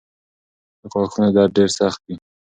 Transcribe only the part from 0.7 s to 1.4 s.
د غاښونو